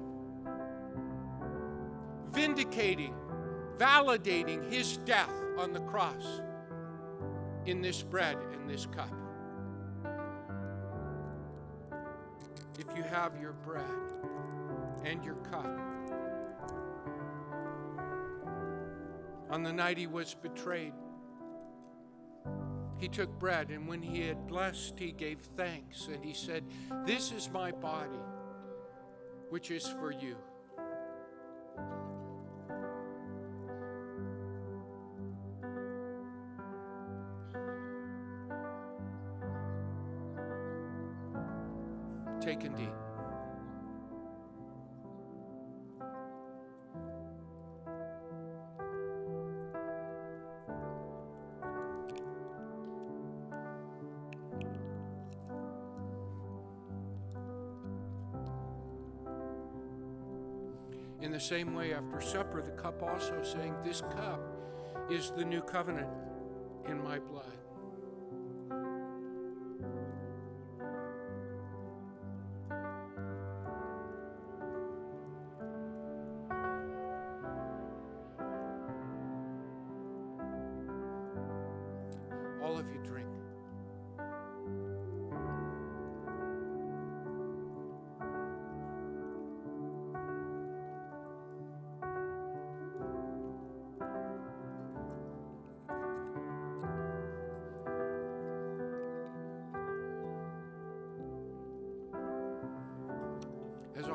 vindicating, 2.31 3.15
validating 3.77 4.71
his 4.71 4.97
death 4.97 5.33
on 5.57 5.73
the 5.73 5.81
cross 5.81 6.41
in 7.65 7.81
this 7.81 8.03
bread 8.03 8.37
and 8.53 8.69
this 8.69 8.85
cup. 8.85 9.13
if 12.79 12.97
you 12.97 13.03
have 13.03 13.39
your 13.39 13.53
bread 13.53 13.83
and 15.05 15.23
your 15.23 15.35
cup. 15.35 15.67
On 19.51 19.61
the 19.63 19.71
night 19.71 19.97
he 19.97 20.07
was 20.07 20.33
betrayed, 20.33 20.93
he 23.03 23.09
took 23.09 23.37
bread, 23.37 23.69
and 23.69 23.85
when 23.85 24.01
he 24.01 24.25
had 24.25 24.47
blessed, 24.47 24.97
he 24.97 25.11
gave 25.11 25.37
thanks, 25.57 26.07
and 26.07 26.23
he 26.23 26.33
said, 26.33 26.63
This 27.05 27.33
is 27.33 27.49
my 27.49 27.69
body, 27.69 28.09
which 29.49 29.71
is 29.71 29.85
for 29.99 30.13
you. 30.13 30.37
Take 42.39 42.63
and 42.63 42.79
eat. 42.79 43.02
Same 61.43 61.75
way, 61.75 61.93
after 61.93 62.21
supper, 62.21 62.61
the 62.61 62.71
cup 62.71 63.03
also, 63.03 63.43
saying, 63.43 63.75
This 63.83 64.01
cup 64.01 64.39
is 65.11 65.31
the 65.31 65.43
new 65.43 65.61
covenant 65.61 66.07
in 66.87 67.03
my 67.03 67.19
blood. 67.19 67.62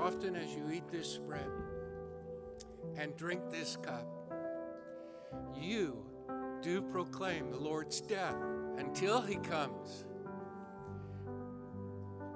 Often 0.09 0.37
as 0.37 0.55
you 0.55 0.71
eat 0.73 0.89
this 0.91 1.19
bread 1.19 1.51
and 2.97 3.15
drink 3.19 3.43
this 3.51 3.77
cup, 3.77 4.09
you 5.55 6.03
do 6.63 6.81
proclaim 6.81 7.51
the 7.51 7.59
Lord's 7.59 8.01
death 8.01 8.35
until 8.79 9.21
he 9.21 9.37
comes. 9.37 10.07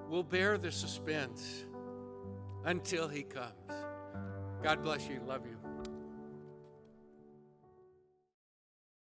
We'll 0.06 0.22
bear 0.22 0.58
the 0.58 0.70
suspense 0.70 1.64
until 2.66 3.08
he 3.08 3.22
comes. 3.22 3.72
God 4.62 4.82
bless 4.82 5.08
you. 5.08 5.22
Love 5.26 5.46
you. 5.46 5.61